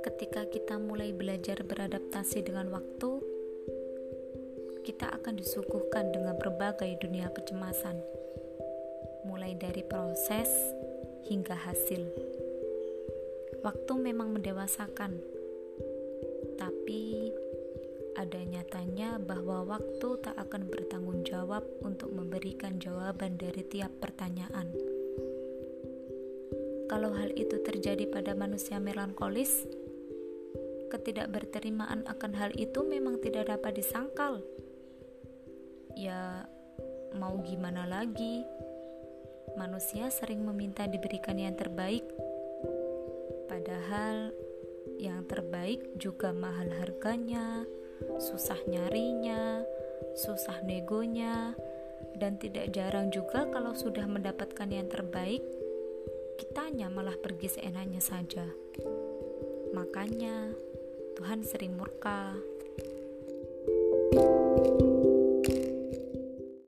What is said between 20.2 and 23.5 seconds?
tak akan bertanggung jawab untuk memberikan jawaban